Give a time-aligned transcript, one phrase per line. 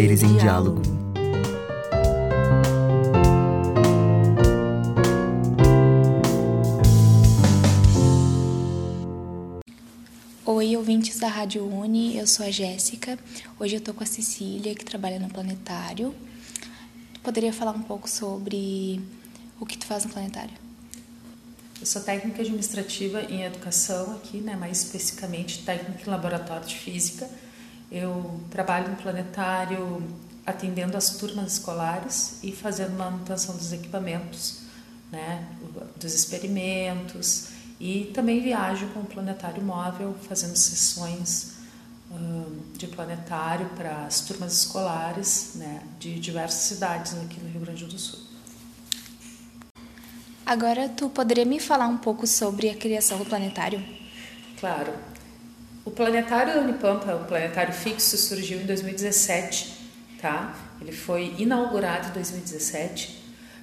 [0.00, 0.80] Saberes em diálogo.
[10.46, 13.18] Oi, ouvintes da Rádio Uni, eu sou a Jéssica.
[13.58, 16.14] Hoje eu tô com a Cecília, que trabalha no planetário.
[17.12, 19.02] Tu poderia falar um pouco sobre
[19.60, 20.54] o que tu faz no planetário?
[21.78, 27.28] Eu sou técnica administrativa em educação aqui, né, mais especificamente técnica em laboratório de física.
[27.90, 30.02] Eu trabalho no planetário
[30.46, 34.60] atendendo as turmas escolares e fazendo manutenção dos equipamentos,
[35.10, 35.46] né,
[35.96, 41.60] dos experimentos e também viajo com o planetário móvel fazendo sessões
[42.76, 47.98] de planetário para as turmas escolares né, de diversas cidades aqui no Rio Grande do
[47.98, 48.18] Sul.
[50.44, 53.84] Agora, tu poderia me falar um pouco sobre a criação do planetário?
[54.58, 54.92] Claro.
[55.82, 59.72] O planetário da Unipampa, o planetário fixo, surgiu em 2017,
[60.20, 60.54] tá?
[60.78, 63.18] Ele foi inaugurado em 2017,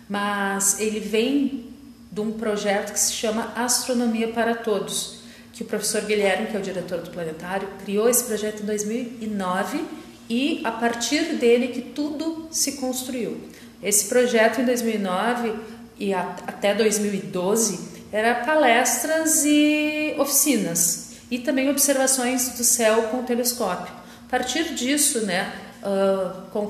[0.10, 1.70] mas ele vem
[2.12, 5.20] de um projeto que se chama Astronomia para Todos,
[5.54, 9.86] que o professor Guilherme, que é o diretor do planetário, criou esse projeto em 2009
[10.28, 13.40] e a partir dele que tudo se construiu.
[13.82, 15.54] Esse projeto em 2009
[16.00, 17.80] e até 2012
[18.12, 23.94] era palestras e oficinas e também observações do céu com telescópio.
[24.28, 25.54] A partir disso, né,
[25.84, 26.70] uh,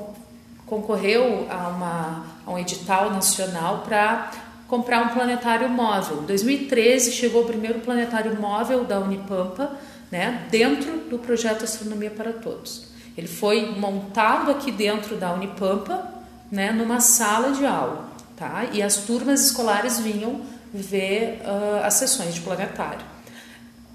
[0.66, 4.32] concorreu a, uma, a um edital nacional para
[4.68, 6.24] comprar um planetário móvel.
[6.24, 9.72] Em 2013 chegou o primeiro planetário móvel da Unipampa,
[10.12, 12.88] né, dentro do projeto Astronomia para Todos.
[13.18, 16.08] Ele foi montado aqui dentro da Unipampa,
[16.52, 18.66] né, numa sala de aula, tá?
[18.72, 20.42] E as turmas escolares vinham
[20.74, 23.17] ver uh, as sessões de planetário.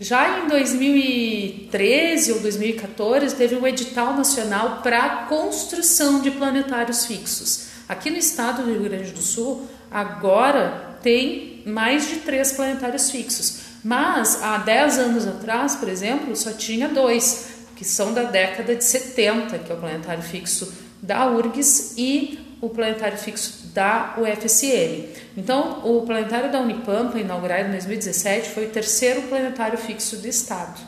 [0.02, 7.68] Já em 2013 ou 2014 teve um edital nacional para construção de planetários fixos.
[7.88, 13.60] Aqui no estado do Rio Grande do Sul, agora tem mais de três planetários fixos.
[13.84, 18.82] Mas há 10 anos atrás, por exemplo, só tinha dois, que são da década de
[18.82, 25.09] 70, que é o planetário fixo da URGS e o planetário fixo da UFSM.
[25.37, 30.81] Então, o planetário da Unipampa, inaugurado em 2017, foi o terceiro planetário fixo do estado,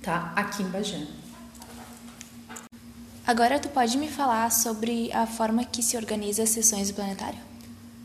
[0.00, 0.32] tá?
[0.36, 1.00] Aqui em Bagé.
[3.26, 7.38] Agora tu pode me falar sobre a forma que se organiza as sessões do planetário?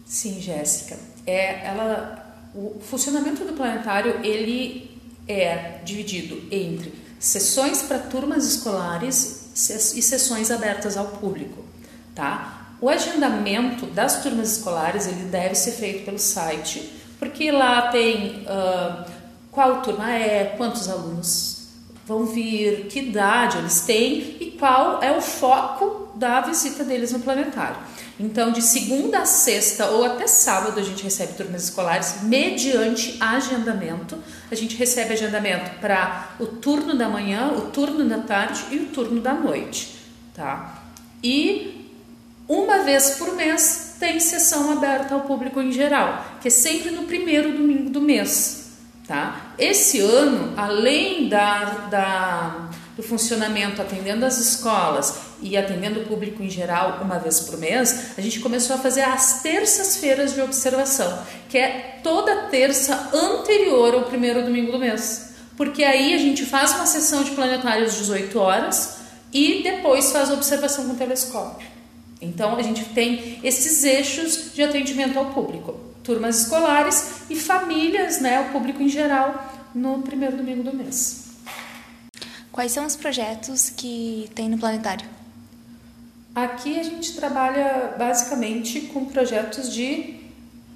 [0.05, 0.97] Sim, Jéssica.
[1.25, 9.51] É, ela, o funcionamento do planetário ele é dividido entre sessões para turmas escolares
[9.95, 11.65] e sessões abertas ao público,
[12.13, 12.56] tá?
[12.79, 19.05] O agendamento das turmas escolares ele deve ser feito pelo site, porque lá tem uh,
[19.51, 21.57] qual turma é, quantos alunos
[22.05, 27.19] vão vir, que idade eles têm e qual é o foco da visita deles no
[27.19, 27.77] planetário.
[28.19, 34.17] Então, de segunda a sexta ou até sábado, a gente recebe turmas escolares mediante agendamento.
[34.49, 38.85] A gente recebe agendamento para o turno da manhã, o turno da tarde e o
[38.87, 39.99] turno da noite,
[40.33, 40.81] tá?
[41.23, 41.76] E
[42.47, 47.03] uma vez por mês tem sessão aberta ao público em geral, que é sempre no
[47.03, 48.67] primeiro domingo do mês,
[49.07, 49.53] Tá?
[49.57, 56.49] Esse ano, além da, da, do funcionamento atendendo as escolas e atendendo o público em
[56.49, 61.57] geral uma vez por mês, a gente começou a fazer as terças-feiras de observação, que
[61.57, 65.29] é toda terça anterior ao primeiro domingo do mês.
[65.55, 68.97] Porque aí a gente faz uma sessão de planetários às 18 horas
[69.31, 71.66] e depois faz a observação com telescópio.
[72.21, 78.39] Então a gente tem esses eixos de atendimento ao público turmas escolares e famílias, né,
[78.39, 81.25] o público em geral, no primeiro domingo do mês.
[82.49, 85.05] Quais são os projetos que tem no planetário?
[86.33, 90.15] Aqui a gente trabalha basicamente com projetos de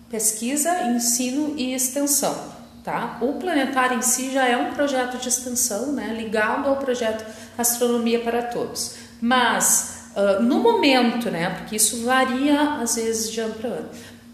[0.09, 2.59] pesquisa, ensino e extensão.
[2.83, 3.17] Tá?
[3.21, 7.25] O planetário em si já é um projeto de extensão, né, ligado ao projeto
[7.57, 8.95] Astronomia para Todos.
[9.21, 13.89] Mas uh, no momento, né, porque isso varia às vezes de ano para ano,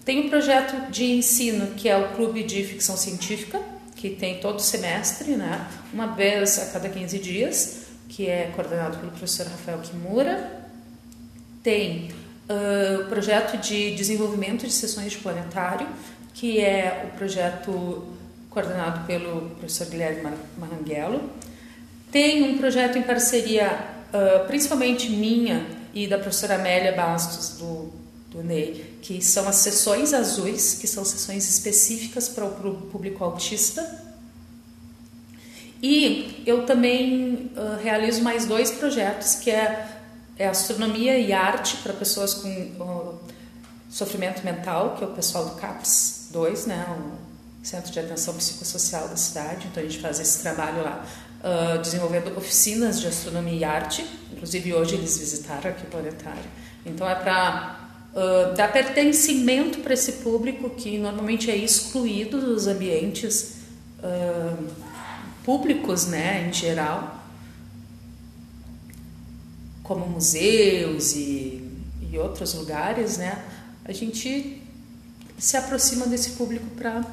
[0.08, 3.60] tem um projeto de ensino que é o Clube de Ficção Científica,
[3.94, 5.68] que tem todo semestre, né?
[5.92, 10.62] uma vez a cada 15 dias, que é coordenado pelo professor Rafael Kimura.
[11.62, 12.10] Tem
[12.50, 15.88] uh, o projeto de desenvolvimento de sessões de planetário,
[16.34, 18.08] que é o projeto
[18.50, 21.30] coordenado pelo professor Guilherme Maranghello.
[22.12, 23.78] Tem um projeto em parceria,
[24.14, 27.92] uh, principalmente minha e da professora Amélia Bastos, do
[28.38, 34.06] do Ney, que são as sessões azuis, que são sessões específicas para o público autista.
[35.82, 39.88] E eu também uh, realizo mais dois projetos, que é,
[40.38, 43.20] é astronomia e arte para pessoas com uh,
[43.90, 49.08] sofrimento mental, que é o pessoal do CAPS 2, né, o Centro de Atenção Psicossocial
[49.08, 49.68] da cidade.
[49.68, 51.06] Então a gente faz esse trabalho lá,
[51.82, 54.06] desenvolvendo oficinas de astronomia e arte.
[54.32, 56.50] Inclusive hoje eles visitaram aqui o planetário.
[56.86, 63.58] Então é para uh, dar pertencimento para esse público que normalmente é excluído dos ambientes
[64.00, 64.68] uh,
[65.44, 67.24] públicos, né, em geral,
[69.84, 71.64] como museus e,
[72.12, 73.46] e outros lugares, né,
[73.86, 74.62] a gente
[75.38, 77.06] se aproxima desse público para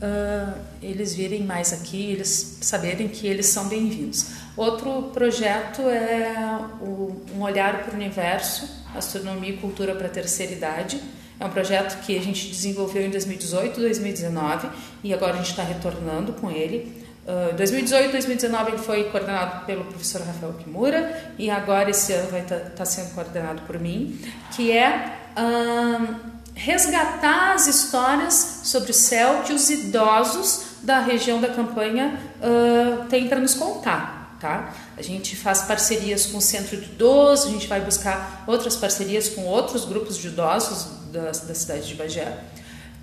[0.00, 4.26] uh, eles virem mais aqui, eles saberem que eles são bem-vindos.
[4.56, 10.52] Outro projeto é o, um olhar para o universo, astronomia e cultura para a terceira
[10.52, 11.00] idade.
[11.38, 14.68] É um projeto que a gente desenvolveu em 2018, 2019
[15.04, 17.04] e agora a gente está retornando com ele.
[17.26, 22.40] Uh, 2018 2019 ele foi coordenado pelo professor Rafael Kimura e agora esse ano vai
[22.42, 24.18] estar tá, tá sendo coordenado por mim,
[24.54, 26.14] que é uh,
[26.54, 33.26] resgatar as histórias sobre o céu que os idosos da região da campanha uh, têm
[33.28, 34.36] para nos contar.
[34.38, 34.74] Tá?
[34.98, 39.30] A gente faz parcerias com o Centro de Idosos, a gente vai buscar outras parcerias
[39.30, 42.38] com outros grupos de idosos da, da cidade de Bagé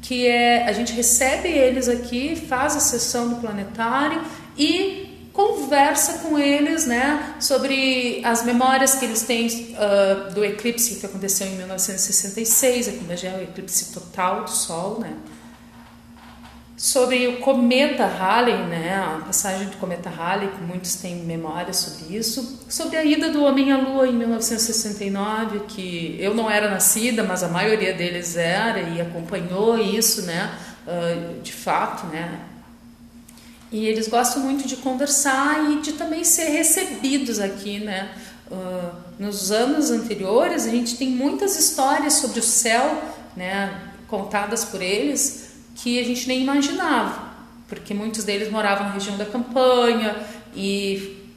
[0.03, 4.21] que é a gente recebe eles aqui, faz a sessão do planetário
[4.57, 11.05] e conversa com eles, né, sobre as memórias que eles têm uh, do eclipse que
[11.05, 15.13] aconteceu em 1966, aqui já é o eclipse total do Sol, né,
[16.83, 22.13] sobre o cometa Halley, né, a passagem do cometa Halley, que muitos têm memória sobre
[22.13, 27.23] isso, sobre a ida do homem à lua em 1969, que eu não era nascida,
[27.23, 30.53] mas a maioria deles era e acompanhou isso, né,
[30.85, 32.37] uh, de fato, né.
[33.71, 38.09] E eles gostam muito de conversar e de também ser recebidos aqui, né.
[38.51, 43.01] Uh, nos anos anteriores a gente tem muitas histórias sobre o céu,
[43.37, 43.73] né,
[44.09, 45.42] contadas por eles
[45.83, 47.33] que a gente nem imaginava,
[47.67, 50.15] porque muitos deles moravam na região da campanha
[50.55, 51.29] e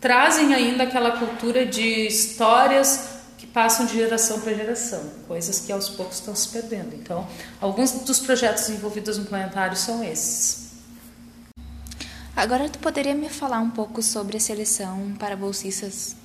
[0.00, 5.88] trazem ainda aquela cultura de histórias que passam de geração para geração, coisas que aos
[5.88, 6.96] poucos estão se perdendo.
[6.96, 7.28] Então,
[7.60, 10.72] alguns dos projetos envolvidos no planetário são esses.
[12.34, 16.16] Agora tu poderia me falar um pouco sobre a seleção para bolsistas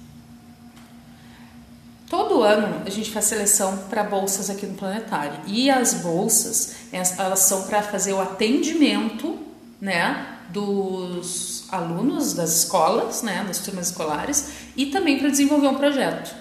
[2.09, 7.39] Todo ano a gente faz seleção para bolsas aqui no planetário e as bolsas elas
[7.39, 9.37] são para fazer o atendimento,
[9.79, 16.33] né, dos alunos das escolas, né, das turmas escolares e também para desenvolver um projeto.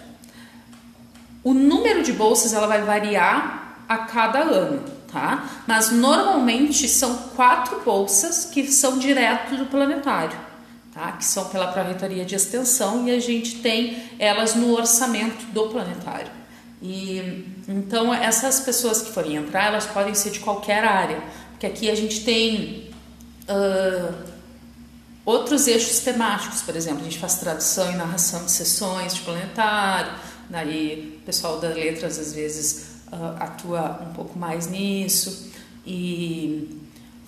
[1.43, 5.49] O número de bolsas ela vai variar a cada ano, tá?
[5.67, 10.46] Mas normalmente são quatro bolsas que são direto do planetário
[10.97, 11.13] tá?
[11.13, 16.33] que são pela Pró-Reitoria de Extensão e a gente tem elas no orçamento do planetário.
[16.83, 21.91] E então essas pessoas que forem entrar, elas podem ser de qualquer área, porque aqui
[21.91, 22.91] a gente tem
[23.49, 24.15] uh,
[25.25, 30.13] outros eixos temáticos, por exemplo, a gente faz tradução e narração de sessões de planetário,
[30.49, 35.51] daí o pessoal das letras às vezes uh, atua um pouco mais nisso
[35.87, 36.81] e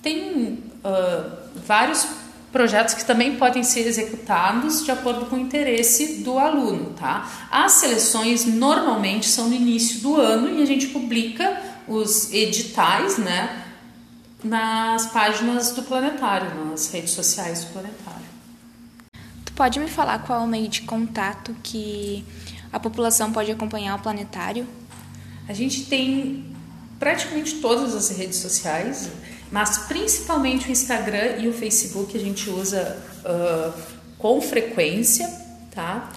[0.02, 2.06] tem uh, vários
[2.52, 7.48] projetos que também podem ser executados de acordo com o interesse do aluno, tá?
[7.50, 13.64] As seleções normalmente são no início do ano e a gente publica os editais, né,
[14.42, 18.28] nas páginas do planetário, nas redes sociais do planetário.
[19.44, 22.24] Tu pode me falar qual é o meio de contato que
[22.72, 24.66] a população pode acompanhar o planetário?
[25.48, 26.44] A gente tem
[26.98, 29.10] praticamente todas as redes sociais
[29.50, 33.72] mas principalmente o Instagram e o Facebook a gente usa uh,
[34.18, 35.28] com frequência,
[35.74, 36.10] tá?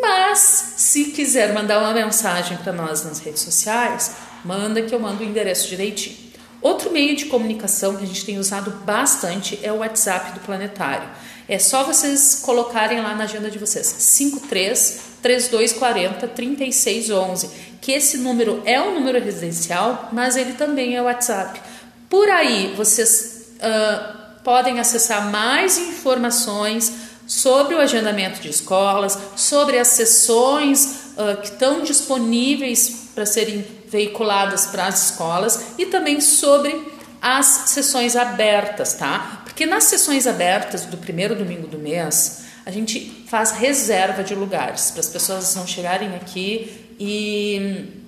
[0.00, 4.12] Mas, se quiser mandar uma mensagem para nós nas redes sociais,
[4.44, 6.26] manda que eu mando o endereço direitinho.
[6.60, 11.08] Outro meio de comunicação que a gente tem usado bastante é o WhatsApp do Planetário.
[11.48, 17.50] É só vocês colocarem lá na agenda de vocês 53 3240 3611,
[17.80, 21.60] que esse número é um número residencial, mas ele também é WhatsApp.
[22.08, 26.92] Por aí vocês uh, podem acessar mais informações
[27.26, 34.66] sobre o agendamento de escolas, sobre as sessões uh, que estão disponíveis para serem veiculadas
[34.66, 39.42] para as escolas e também sobre as sessões abertas, tá?
[39.44, 44.90] Porque nas sessões abertas do primeiro domingo do mês, a gente faz reserva de lugares
[44.90, 48.04] para as pessoas não chegarem aqui e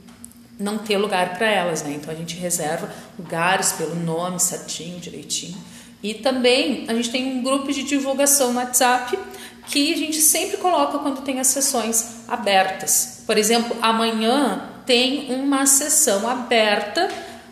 [0.58, 1.92] não ter lugar para elas, né?
[1.94, 5.56] Então a gente reserva lugares pelo nome certinho, direitinho.
[6.02, 9.18] E também a gente tem um grupo de divulgação no WhatsApp
[9.66, 13.22] que a gente sempre coloca quando tem as sessões abertas.
[13.26, 17.08] Por exemplo, amanhã tem uma sessão aberta,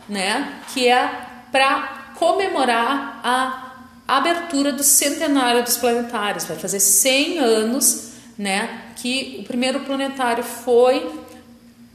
[0.09, 1.11] né, que é
[1.53, 3.73] para comemorar a
[4.09, 6.45] abertura do centenário dos planetários.
[6.45, 11.21] Vai fazer 100 anos, né, que o primeiro planetário foi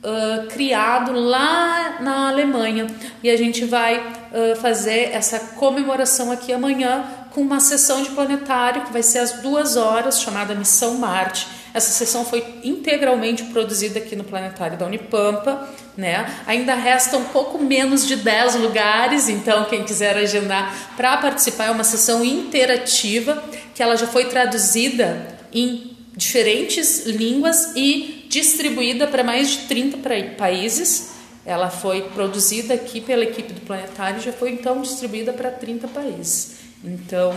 [0.03, 2.87] uh, criado lá na Alemanha
[3.23, 8.83] e a gente vai uh, fazer essa comemoração aqui amanhã com uma sessão de planetário
[8.83, 11.47] que vai ser às duas horas, chamada Missão Marte.
[11.73, 16.29] Essa sessão foi integralmente produzida aqui no planetário da Unipampa, né?
[16.45, 21.71] Ainda resta um pouco menos de 10 lugares, então quem quiser agendar para participar é
[21.71, 23.41] uma sessão interativa
[23.73, 29.97] que ela já foi traduzida em diferentes línguas e distribuída para mais de 30
[30.37, 31.11] países.
[31.45, 35.87] Ela foi produzida aqui pela equipe do Planetário e já foi então distribuída para 30
[35.89, 36.55] países.
[36.83, 37.35] Então,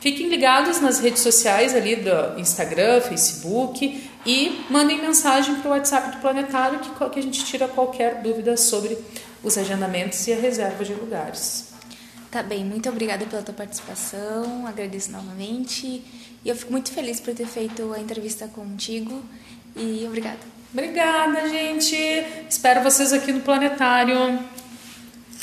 [0.00, 6.16] fiquem ligados nas redes sociais ali do Instagram, Facebook e mandem mensagem para o WhatsApp
[6.16, 8.98] do Planetário que, que a gente tira qualquer dúvida sobre
[9.42, 11.70] os agendamentos e a reserva de lugares.
[12.30, 16.04] Tá bem, muito obrigada pela tua participação, agradeço novamente
[16.44, 19.20] e eu fico muito feliz por ter feito a entrevista contigo
[19.76, 20.38] e obrigada.
[20.72, 21.96] Obrigada, gente.
[22.48, 24.38] Espero vocês aqui no Planetário.